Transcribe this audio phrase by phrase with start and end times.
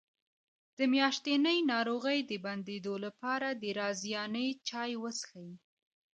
[0.77, 5.49] د میاشتنۍ ناروغۍ د بندیدو لپاره د رازیانې چای وڅښئ